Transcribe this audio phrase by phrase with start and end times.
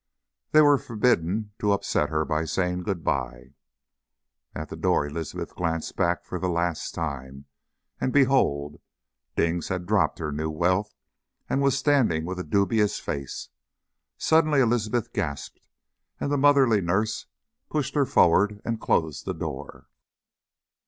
[0.51, 3.53] They were forbidden to upset her by saying good bye.
[4.55, 7.45] At the door Elizabeth glanced back for the last time,
[7.99, 8.81] and behold!
[9.35, 10.95] Dings had dropped her new wealth
[11.47, 13.49] and was standing with a dubious face.
[14.17, 15.67] Suddenly Elizabeth gasped,
[16.19, 17.27] and the motherly nurse
[17.69, 19.85] pushed her forward and closed the door.